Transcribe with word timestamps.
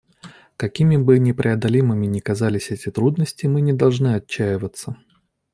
Какими 0.57 0.97
бы 0.97 1.19
непреодолимыми 1.19 2.07
ни 2.07 2.19
казались 2.21 2.71
эти 2.71 2.89
трудности, 2.89 3.45
мы 3.45 3.61
не 3.61 3.71
должны 3.71 4.15
отчаиваться. 4.15 4.97